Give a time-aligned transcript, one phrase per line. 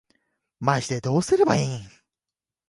[0.59, 1.79] マジでどうすればいいん